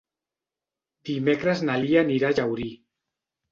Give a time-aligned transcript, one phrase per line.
[1.09, 2.69] Dimecres na Lia anirà a Llaurí.